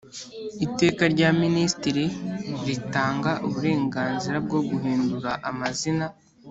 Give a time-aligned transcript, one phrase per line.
[0.65, 2.03] Iteka rya Ministiri
[2.67, 6.05] ritanga uburenganzira bwo guhindura amazina